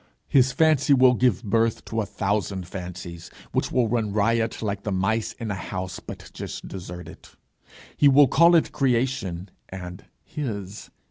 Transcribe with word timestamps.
His 0.27 0.51
fancy 0.51 0.95
will 0.95 1.13
give 1.13 1.43
birth 1.43 1.85
to 1.85 2.01
a 2.01 2.07
thousand 2.07 2.67
fancies, 2.67 3.29
which 3.51 3.71
will 3.71 3.87
run 3.87 4.11
riot 4.11 4.63
like 4.63 4.81
the 4.81 4.91
mice 4.91 5.33
in 5.33 5.51
a 5.51 5.53
house 5.53 5.99
but 5.99 6.31
just 6.33 6.67
deserted: 6.67 7.27
he 7.95 8.07
will 8.07 8.27
call 8.27 8.55
it 8.55 8.71
creation, 8.71 9.49
and 9.69 10.05
his. 10.23 10.89